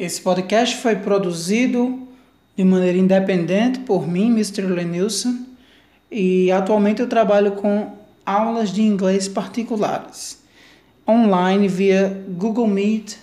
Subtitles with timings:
[0.00, 2.08] Esse podcast foi produzido
[2.56, 4.62] de maneira independente por mim, Mr.
[4.62, 5.44] Lenilson,
[6.10, 10.42] e atualmente eu trabalho com aulas de inglês particulares,
[11.06, 13.16] online via Google Meet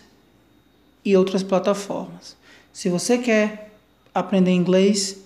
[1.04, 2.38] e outras plataformas.
[2.72, 3.72] Se você quer
[4.14, 5.18] aprender inglês,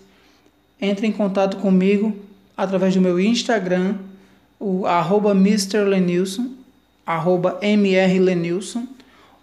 [0.80, 2.16] entre em contato comigo
[2.56, 3.98] através do meu Instagram,
[4.58, 6.50] o arroba mrlenilson,
[7.06, 8.88] arroba mrlenilson,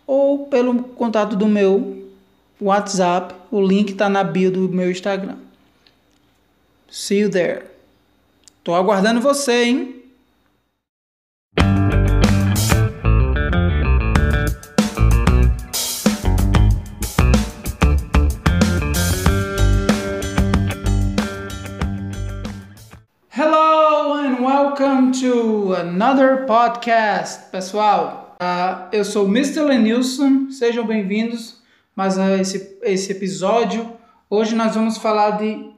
[0.06, 1.97] ou pelo contato do meu
[2.60, 5.36] WhatsApp, o link está na bio do meu Instagram.
[6.90, 7.62] See you there.
[8.64, 9.94] Tô aguardando você, hein?
[23.30, 28.36] Hello and welcome to another podcast, pessoal.
[28.42, 29.62] Uh, eu sou Mr.
[29.62, 31.57] Lenilson, sejam bem-vindos
[31.98, 33.90] mais a esse, esse episódio.
[34.30, 35.68] Hoje nós vamos falar de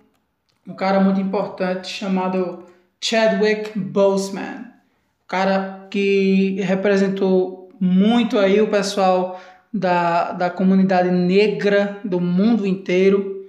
[0.69, 2.67] um cara muito importante chamado
[3.01, 9.41] Chadwick Boseman, um cara que representou muito aí o pessoal
[9.73, 13.47] da, da comunidade negra do mundo inteiro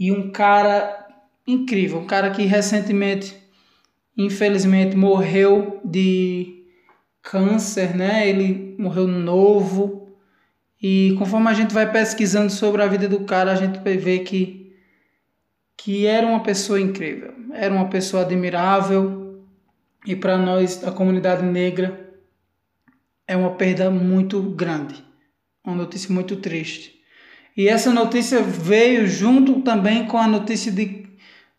[0.00, 1.06] e um cara
[1.46, 3.36] incrível, um cara que recentemente
[4.16, 6.64] infelizmente morreu de
[7.20, 8.26] câncer, né?
[8.26, 10.03] Ele morreu novo.
[10.86, 14.70] E conforme a gente vai pesquisando sobre a vida do cara, a gente vê que
[15.78, 19.42] que era uma pessoa incrível, era uma pessoa admirável
[20.04, 22.14] e para nós da comunidade negra
[23.26, 25.02] é uma perda muito grande,
[25.64, 26.94] uma notícia muito triste.
[27.56, 31.06] E essa notícia veio junto também com a notícia de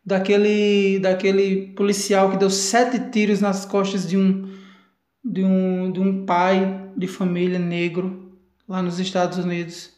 [0.05, 4.53] daquele, daquele policial que deu sete tiros nas costas de um,
[5.23, 8.24] de um, de um pai de família negro
[8.67, 9.91] lá nos Estados Unidos.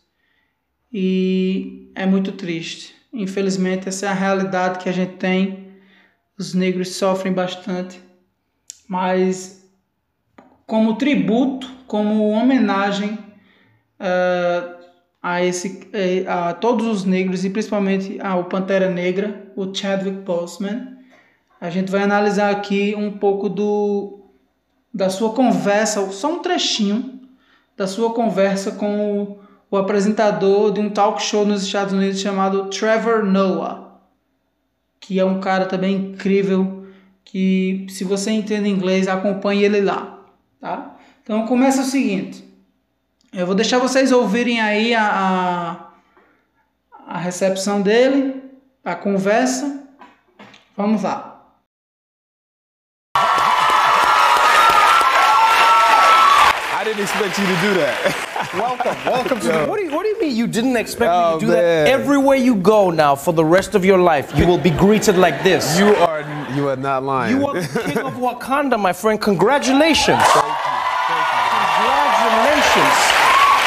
[0.91, 2.95] E é muito triste.
[3.13, 5.71] Infelizmente, essa é a realidade que a gente tem.
[6.37, 7.99] Os negros sofrem bastante.
[8.87, 9.69] Mas,
[10.65, 13.13] como tributo, como homenagem,
[13.99, 14.77] uh,
[15.21, 20.95] a, esse, eh, a todos os negros e principalmente ao Pantera Negra, o Chadwick Boseman.
[21.59, 24.21] A gente vai analisar aqui um pouco do,
[24.93, 27.16] da sua conversa, só um trechinho
[27.77, 29.39] da sua conversa com o,
[29.69, 34.01] o apresentador de um talk show nos Estados Unidos chamado Trevor Noah,
[34.99, 36.87] que é um cara também incrível,
[37.23, 40.19] que se você entende inglês, acompanhe ele lá,
[40.59, 40.97] tá?
[41.21, 42.43] Então começa o seguinte,
[43.31, 45.91] eu vou deixar vocês ouvirem aí a,
[46.97, 48.41] a, a recepção dele,
[48.83, 49.85] a conversa.
[50.75, 51.36] Vamos lá.
[56.97, 58.51] Didn't expect you to do that.
[58.53, 59.65] welcome, welcome to.
[59.69, 61.47] What do, you, what do you mean you didn't expect Oh, me to oh, do
[61.47, 61.55] man.
[61.55, 61.87] that?
[61.87, 65.43] Everywhere you go now, for the rest of your life, you will be greeted like
[65.43, 65.77] this.
[65.77, 66.21] You are
[66.55, 67.37] you are not lying.
[67.37, 69.21] You are the king of Wakanda, my friend.
[69.21, 70.23] Congratulations.
[70.23, 70.51] Thank you.
[71.87, 72.95] Congratulations.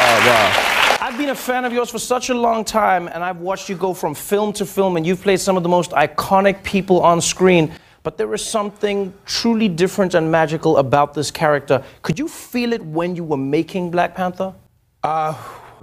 [0.02, 0.66] oh wow.
[1.00, 3.76] I've been a fan of yours for such a long time, and I've watched you
[3.76, 7.20] go from film to film, and you've played some of the most iconic people on
[7.20, 7.72] screen.
[8.02, 11.84] But there is something truly different and magical about this character.
[12.02, 14.54] Could you feel it when you were making Black Panther?
[15.02, 15.34] Uh,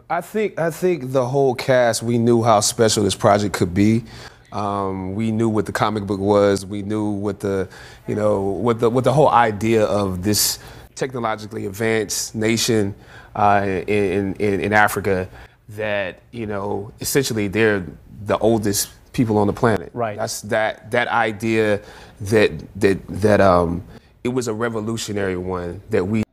[0.09, 4.03] I think I think the whole cast we knew how special this project could be.
[4.51, 6.65] Um, we knew what the comic book was.
[6.65, 7.67] We knew what the
[8.07, 10.59] you know what the what the whole idea of this
[10.95, 12.95] technologically advanced nation
[13.35, 15.29] uh, in, in in Africa
[15.69, 17.85] that you know essentially they're
[18.23, 19.89] the oldest people on the planet.
[19.93, 20.17] Right.
[20.17, 21.81] That's that that idea
[22.21, 23.83] that that that um
[24.23, 26.23] it was a revolutionary one that we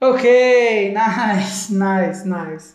[0.00, 2.74] Ok, nice, nice, nice.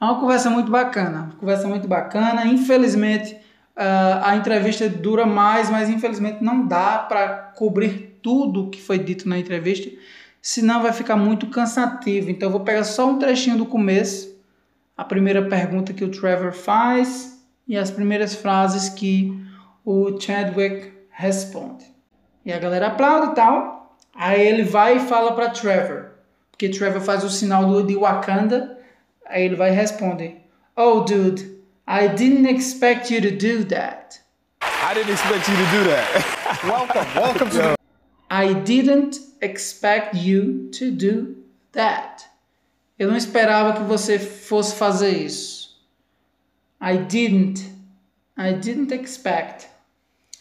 [0.00, 2.46] É uma conversa muito bacana, conversa muito bacana.
[2.46, 3.36] Infelizmente,
[3.74, 9.28] ah, a entrevista dura mais, mas infelizmente não dá para cobrir tudo que foi dito
[9.28, 9.90] na entrevista,
[10.42, 12.30] senão vai ficar muito cansativo.
[12.30, 14.36] Então, eu vou pegar só um trechinho do começo,
[14.96, 17.37] a primeira pergunta que o Trevor faz
[17.68, 19.38] e as primeiras frases que
[19.84, 21.84] o Chadwick responde.
[22.44, 23.96] E a galera aplaude e tal.
[24.14, 26.06] Aí ele vai e fala para Trevor,
[26.50, 28.78] porque Trevor faz o sinal do, de Wakanda.
[29.26, 30.36] Aí ele vai e responde:
[30.74, 34.20] Oh, dude, I didn't expect you to do that.
[34.62, 36.38] I didn't expect you to do that.
[36.66, 37.78] Welcome, welcome to
[38.30, 41.36] I didn't expect you to do
[41.72, 42.24] that.
[42.98, 45.57] Eu não esperava que você fosse fazer isso.
[46.80, 47.60] I didn't.
[48.36, 49.66] I didn't expect.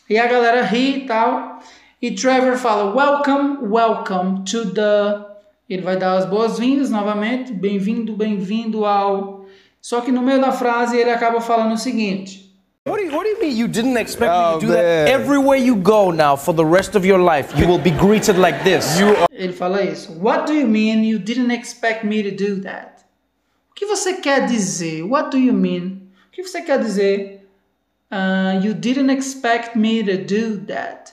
[0.10, 1.60] E a galera ri e tal.
[2.02, 5.26] E Trevor fala: Welcome, welcome to the.
[5.70, 7.52] Ele vai dar as boas-vindas novamente.
[7.52, 9.46] Bem-vindo, bem-vindo ao
[9.82, 12.54] Só que no meio da frase ele acaba falando o seguinte:
[12.88, 14.84] What do, you, what do you mean you didn't expect Oh, me to do that?
[14.84, 15.08] man.
[15.08, 18.64] Everywhere you go now for the rest of your life, you will be greeted like
[18.64, 18.98] this.
[19.32, 20.12] Ele fala isso.
[20.22, 23.04] What do you mean you didn't expect me to do that?
[23.72, 25.04] O que você quer dizer?
[25.04, 26.07] What do you mean?
[26.38, 27.50] Que você quer dizer?
[28.12, 31.12] Uh, you didn't expect me to do that.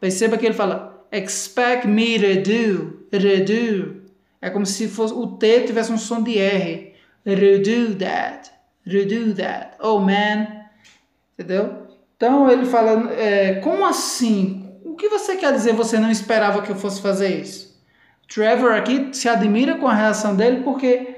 [0.00, 4.02] Perceba que ele fala expect me to do, to do.
[4.42, 6.92] É como se fosse o T tivesse um som de R.
[7.24, 8.50] Redo that,
[8.84, 9.76] redo that.
[9.78, 10.48] Oh man,
[11.38, 11.86] entendeu?
[12.16, 14.68] Então ele fala, é, como assim?
[14.84, 15.74] O que você quer dizer?
[15.74, 17.80] Você não esperava que eu fosse fazer isso?
[18.28, 21.15] Trevor aqui se admira com a reação dele porque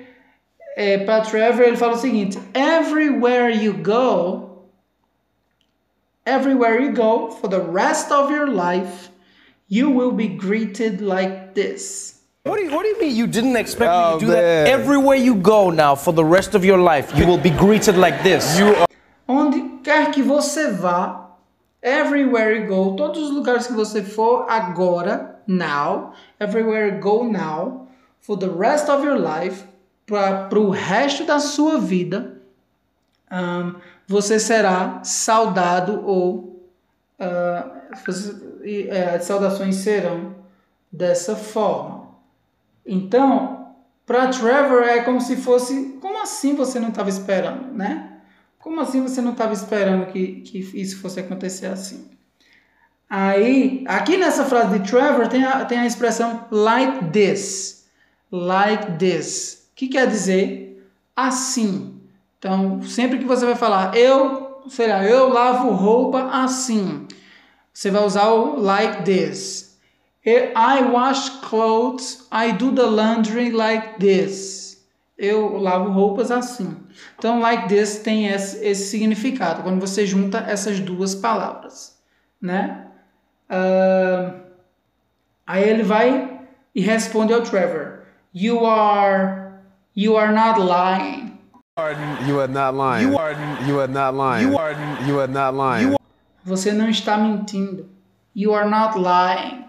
[0.78, 4.68] é, para Trevor ele fala o seguinte: Everywhere you go,
[6.24, 9.10] everywhere you go for the rest of your life,
[9.68, 12.22] you will be greeted like this.
[12.44, 14.26] What do, you, what do you mean you didn't expect Oh, me to oh, do
[14.28, 14.36] man.
[14.36, 14.68] that?
[14.68, 18.22] Everywhere you go now for the rest of your life, you will be greeted like
[18.22, 18.56] this.
[18.56, 18.86] You are...
[19.28, 21.32] Onde quer que você vá,
[21.82, 27.88] everywhere you go, todos os lugares que você for agora, now, everywhere you go now,
[28.20, 29.67] for the rest of your life,
[30.08, 32.40] para o resto da sua vida,
[33.30, 33.74] ahn,
[34.06, 36.66] você será saudado ou
[38.06, 38.34] você-
[38.64, 40.34] e, é, as saudações serão
[40.90, 42.08] dessa forma.
[42.84, 43.74] Então,
[44.06, 48.20] para Trevor é como se fosse, como assim você não estava esperando, né?
[48.58, 52.10] Como assim você não estava esperando que, que isso fosse acontecer assim?
[53.10, 57.86] Aí, aqui nessa frase de Trevor tem a, tem a expressão like this.
[58.30, 59.57] Like this.
[59.78, 60.84] Que quer dizer
[61.14, 62.00] assim.
[62.36, 67.06] Então, sempre que você vai falar eu, sei lá, eu lavo roupa assim.
[67.72, 69.78] Você vai usar o like this.
[70.26, 74.84] I wash clothes, I do the laundry like this.
[75.16, 76.76] Eu lavo roupas assim.
[77.16, 81.96] Então, like this tem esse, esse significado quando você junta essas duas palavras,
[82.42, 82.88] né?
[83.48, 84.34] Ah,
[85.46, 86.40] aí ele vai
[86.74, 88.00] e responde ao Trevor:
[88.34, 89.47] You are,
[89.98, 91.36] you are not lying.
[92.24, 93.08] you are not lying.
[93.08, 93.32] You are
[93.66, 94.48] you are not lying.
[94.48, 94.72] You are
[95.04, 95.96] you are not lying.
[96.46, 97.88] Você não está mentindo.
[98.32, 99.64] You are not lying.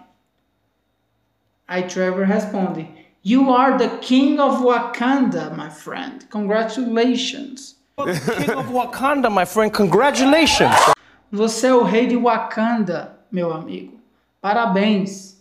[1.66, 2.86] Aí Trevor responde:
[3.24, 6.24] You are the king of Wakanda, my friend.
[6.30, 7.74] Congratulations.
[7.96, 10.72] King of Wakanda, my friend, congratulations.
[11.32, 13.98] Você é o rei de Wakanda, meu amigo.
[14.40, 15.38] Parabéns.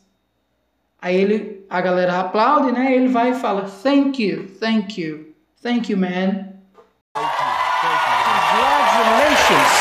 [0.99, 2.93] Aí ele, a galera aplaude, né?
[2.93, 6.49] Ele vai e fala: Thank you, thank you, thank you, man.
[8.99, 9.71] Congratulations.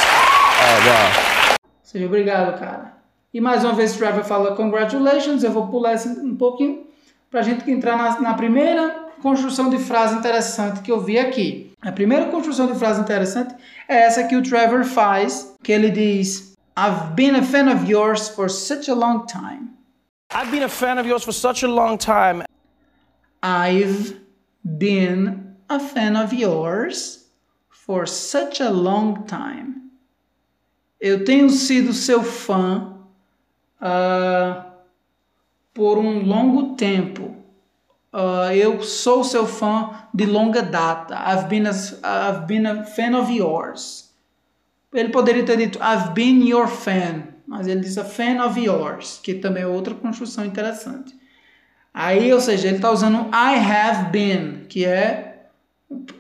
[0.61, 1.57] Oh wow.
[1.83, 2.99] Seja obrigado, cara.
[3.33, 5.43] E mais uma vez Trevor fala congratulations.
[5.43, 6.87] Eu vou pular esse um pouquinho
[7.31, 11.73] pra gente entrar na, na primeira construção de frase interessante que eu vi aqui.
[11.81, 13.55] A primeira construção de frase interessante
[13.89, 18.29] é essa que o Trevor faz, que ele diz: I've been a fan of yours
[18.29, 19.78] for such a long time.
[20.31, 22.45] I've been a fan of yours for such a long time.
[23.43, 24.21] I've
[24.63, 27.29] been a fan of yours
[27.71, 29.91] for such a long time.
[31.01, 32.99] Eu tenho sido seu fã
[33.81, 34.67] ah,
[35.73, 37.37] por um longo tempo.
[38.13, 41.15] Ah, eu sou seu fã de longa data.
[41.15, 41.73] I've been, a,
[42.03, 44.13] I've been a fan of yours.
[44.93, 49.19] Ele poderia ter dito I've been your fan, mas ele diz a fan of yours,
[49.23, 51.17] que também é outra construção interessante.
[51.95, 55.47] Aí, ou seja, ele está usando I have been, que é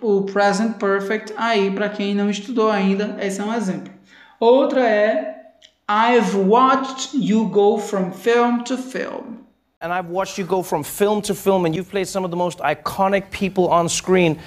[0.00, 3.92] o present perfect aí para quem não estudou ainda, esse é um exemplo.
[4.40, 5.37] Outra é
[5.87, 9.38] I've watched you go from film to film.
[9.80, 12.37] And I've watched you go from film to film, and you've played some of the
[12.37, 14.38] most iconic people on screen.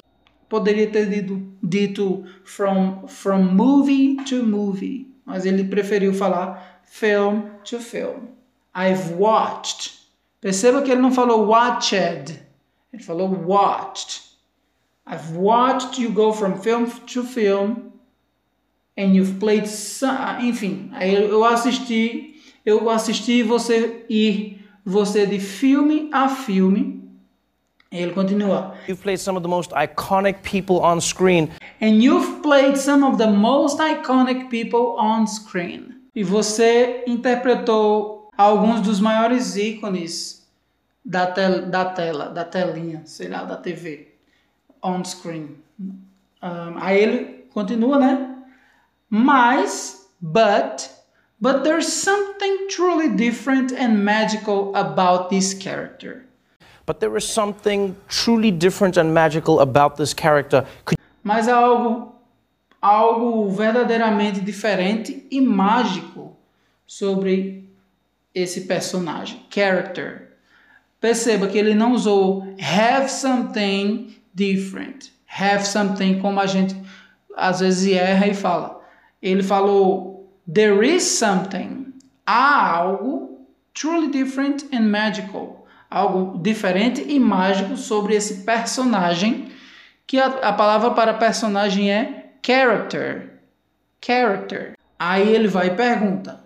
[0.50, 7.80] Poderia ter dito, dito from, from movie to movie, mas ele preferiu falar film to
[7.80, 8.28] film.
[8.74, 9.92] I've watched.
[10.42, 12.38] Perceba que ele não falou watched,
[12.92, 14.22] ele falou watched.
[15.06, 17.92] I've watched you go from film to film
[18.96, 22.34] and you've played some, enfim, aí eu assisti,
[22.64, 27.00] eu assisti você ir você de filme a filme.
[27.90, 28.74] Ele continua.
[28.86, 31.50] You've played some of the most iconic people on screen.
[31.80, 36.01] And you've played some of the most iconic people on screen.
[36.14, 40.46] E você interpretou alguns dos maiores ícones
[41.04, 44.08] da, tel da tela, da telinha, sei lá, da TV,
[44.82, 45.56] on screen.
[45.80, 48.36] Um, aí ele continua, né?
[49.08, 50.90] Mas, but,
[51.40, 56.26] but there's something truly different and magical about this character.
[56.84, 60.66] But there is something truly different and magical about this character.
[60.84, 62.12] Could mas há algo,
[62.82, 66.36] algo verdadeiramente diferente e mágico
[66.84, 67.70] sobre
[68.34, 70.32] esse personagem, character.
[71.00, 76.76] Perceba que ele não usou have something different, have something como a gente
[77.36, 78.80] às vezes erra e fala.
[79.22, 81.94] Ele falou there is something,
[82.26, 89.50] há algo truly different and magical, algo diferente e mágico sobre esse personagem,
[90.06, 93.40] que a, a palavra para personagem é character.
[94.00, 94.74] Character.
[94.98, 96.40] Aí ele vai e pergunta: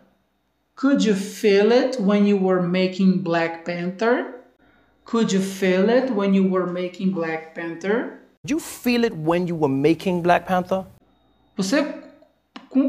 [0.77, 4.35] Could you feel it when you were making Black Panther?
[5.05, 8.21] Could you feel it when you were making Black Panther?
[8.45, 10.85] Did you feel it when you were making Black Panther?
[11.57, 11.83] Você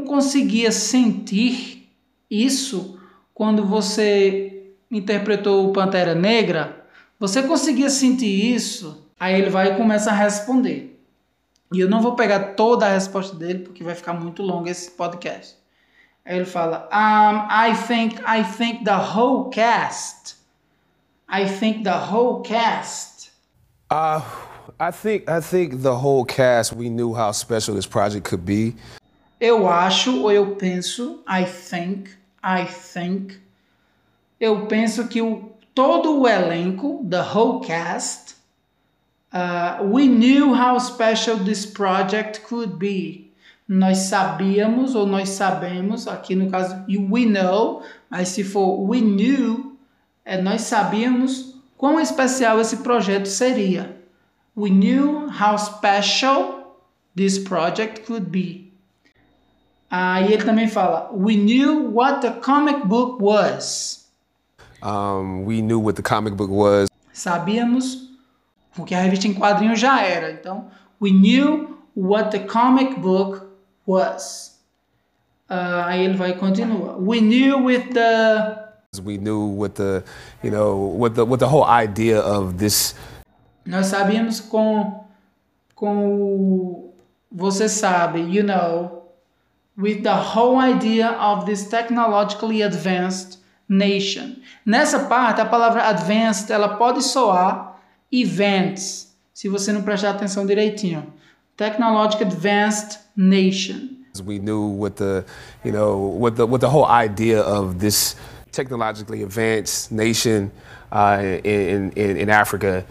[0.06, 1.88] conseguia sentir
[2.30, 3.00] isso
[3.32, 6.84] quando você interpretou o Pantera Negra?
[7.18, 9.10] Você conseguia sentir isso?
[9.18, 10.97] Aí ele vai e começa a responder.
[11.72, 14.90] E eu não vou pegar toda a resposta dele porque vai ficar muito longo esse
[14.90, 15.56] podcast.
[16.24, 20.36] Aí ele fala: um, I think I think the whole cast.
[21.30, 23.30] I think the whole cast.
[23.90, 24.22] Uh,
[24.80, 28.74] I think I think the whole cast we knew how special this project could be.
[29.40, 32.10] Eu acho ou eu penso, I think,
[32.42, 33.40] I think.
[34.40, 38.34] Eu penso que o, todo o elenco, the whole cast,
[39.32, 43.32] uh, we knew how special this project could be.
[43.68, 49.76] Nós sabíamos ou nós sabemos, aqui no caso, we know, mas se for we knew,
[50.24, 53.96] é, nós sabíamos quão especial esse projeto seria.
[54.56, 56.76] We knew how special
[57.14, 58.72] this project could be.
[59.90, 64.06] Aí ele também fala, we knew what the comic book was.
[64.82, 66.88] Um, we knew what the comic book was.
[67.12, 68.08] Sabíamos
[68.78, 70.30] o que a revista em quadrinhos já era.
[70.30, 70.66] Então,
[71.00, 73.42] we knew what the comic book
[73.86, 74.58] was.
[75.50, 76.96] Uh, aí ele vai e continua.
[76.98, 78.68] We knew with the
[79.02, 80.02] we knew what the
[80.42, 82.94] you know what the what the whole idea of this
[83.66, 85.04] nós sabíamos com
[85.74, 86.90] com
[87.30, 89.04] você sabe you know
[89.76, 96.76] with the whole idea of this technologically advanced nation nessa parte a palavra advanced ela
[96.76, 97.67] pode soar
[98.12, 101.12] events se você não prestar atenção direitinho
[101.56, 105.24] technologically advanced nation we knew what the
[105.64, 108.16] you know what the what the whole idea of this
[108.52, 110.50] technologically advanced nation
[110.92, 112.84] uh, in, in, in Africa.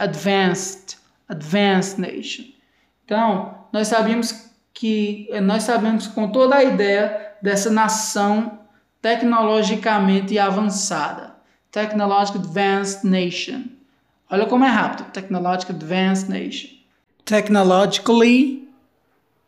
[0.00, 0.96] Advanced,
[1.28, 2.44] advanced nation.
[3.04, 8.58] Então, nós sabíamos que nós sabemos com toda a ideia dessa nação
[9.00, 11.34] tecnologicamente avançada.
[11.70, 13.64] Technological Advanced Nation.
[14.34, 15.12] Olha como é rápido.
[15.12, 16.70] Technological Advanced Nation.
[17.24, 18.68] Technologically,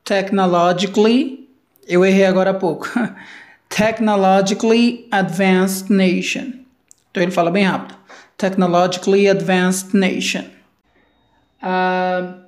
[0.05, 1.49] technologically,
[1.88, 2.88] eu errei agora há pouco.
[3.69, 6.64] technologically advanced nation.
[7.11, 7.97] Então ele fala bem rápido.
[8.38, 10.45] Technologically advanced nation.
[11.61, 12.45] Uh,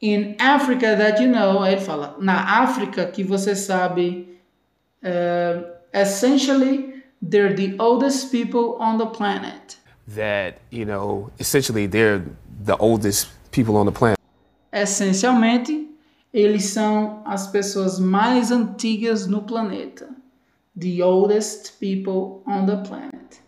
[0.00, 4.36] in Africa that you know, ele fala, na África que você sabe,
[5.04, 9.83] uh, essentially they're the oldest people on the planet.
[10.08, 12.22] That, you know, essentially they're
[12.62, 14.18] the oldest people on the planet.
[14.72, 15.88] Essencialmente,
[16.32, 20.08] eles são as pessoas mais antigas no planeta.
[20.76, 23.40] The oldest people on the planet.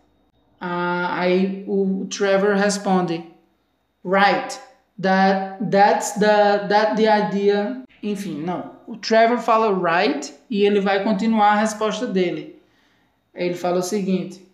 [0.60, 3.24] Ah, aí o Trevor responde,
[4.04, 4.58] right,
[5.00, 7.82] that, that's the, that the idea.
[8.02, 8.76] Enfim, não.
[8.86, 12.56] O Trevor fala right e ele vai continuar a resposta dele.
[13.34, 14.45] Ele fala o seguinte,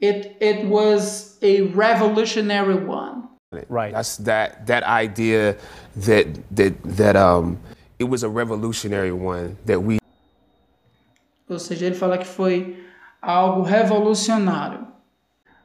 [0.00, 3.28] it, it was a revolutionary one.
[3.68, 3.94] Right.
[3.94, 5.56] That's that that idea
[5.96, 7.58] that that that um
[7.98, 9.98] it was a revolutionary one that we
[11.48, 12.76] Ou seja, ele fala que foi
[13.22, 14.86] algo revolucionário.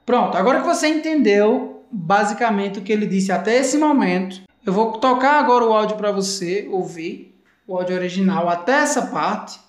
[0.05, 4.93] Pronto, agora que você entendeu basicamente o que ele disse até esse momento, eu vou
[4.93, 7.37] tocar agora o áudio para você ouvir,
[7.67, 9.59] o áudio original até essa parte,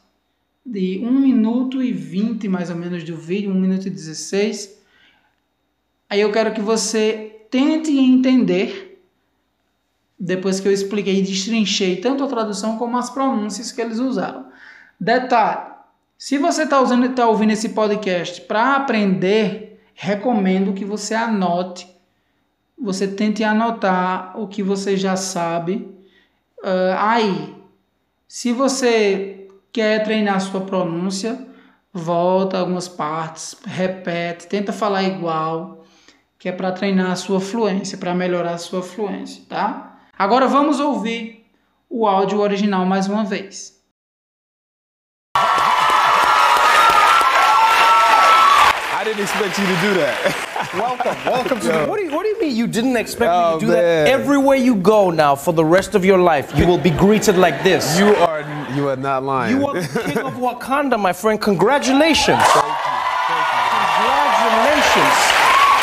[0.64, 4.82] de 1 minuto e 20 mais ou menos do vídeo, 1 minuto e 16.
[6.08, 9.02] Aí eu quero que você tente entender
[10.18, 14.46] depois que eu expliquei e destrinchei tanto a tradução como as pronúncias que eles usaram.
[14.98, 15.72] Detalhe:
[16.16, 16.82] se você está
[17.14, 21.86] tá ouvindo esse podcast para aprender, recomendo que você anote,
[22.78, 25.88] você tente anotar o que você já sabe
[26.62, 27.54] uh, aí.
[28.26, 29.43] Se você
[29.74, 31.36] quer treinar sua pronúncia,
[31.92, 35.84] volta algumas partes, repete, tenta falar igual,
[36.38, 39.96] que é para treinar a sua fluência, para melhorar a sua fluência, tá?
[40.16, 41.50] Agora vamos ouvir
[41.90, 43.74] o áudio original mais uma vez.
[48.96, 50.40] I didn't expect you to do that.
[50.74, 51.86] Welcome, welcome to the.
[51.86, 53.82] What do, you, what do you mean you didn't expect me Oh, to do that?
[53.82, 54.06] man.
[54.08, 57.62] Everywhere you go now, for the rest of your life, you will be greeted like
[57.62, 57.98] this.
[57.98, 58.42] You are
[58.74, 59.56] you are not lying.
[59.56, 61.40] You are the king of Wakanda, my friend.
[61.40, 62.42] Congratulations.
[62.42, 62.94] Thank you.
[64.44, 65.14] Congratulations.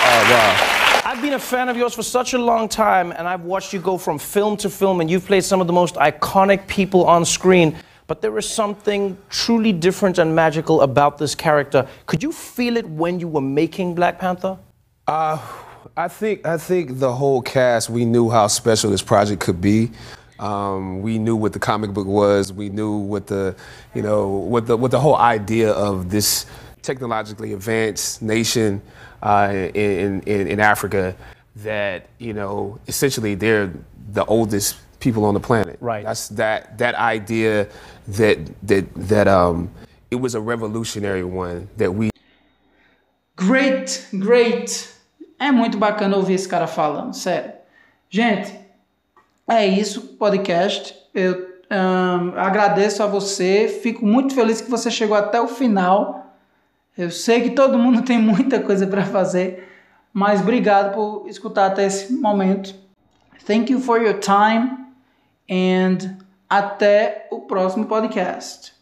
[0.03, 1.01] oh wow.
[1.05, 3.79] I've been a fan of yours for such a long time, and I've watched you
[3.79, 7.25] go from film to film, and you've played some of the most iconic people on
[7.25, 7.75] screen.
[8.07, 11.87] But there is something truly different and magical about this character.
[12.07, 14.57] Could you feel it when you were making Black Panther?
[15.07, 15.37] Uh,
[15.95, 19.91] I think I think the whole cast we knew how special this project could be.
[20.41, 22.51] Um, we knew what the comic book was.
[22.51, 23.55] We knew what the
[23.93, 26.45] you know what the what the whole idea of this
[26.81, 28.81] technologically advanced nation
[29.21, 31.15] uh, in, in in Africa
[31.57, 33.71] that you know essentially they're
[34.13, 35.77] the oldest people on the planet.
[35.79, 36.03] Right.
[36.03, 37.67] That's that that idea
[38.07, 39.69] that that that um
[40.09, 42.09] it was a revolutionary one that we
[43.35, 44.89] Great, great.
[45.39, 47.53] É muito bacana ouvir esse cara falando, sério.
[48.07, 48.53] Gente,
[49.47, 50.95] é isso, podcast.
[51.13, 51.51] Eu
[52.37, 56.35] agradeço a você, fico muito feliz que você chegou até o final.
[56.97, 59.67] Eu sei que todo mundo tem muita coisa para fazer,
[60.13, 62.75] mas obrigado por escutar até esse momento.
[63.45, 64.77] Thank you for your time
[65.49, 66.17] and
[66.49, 68.73] até o próximo podcast.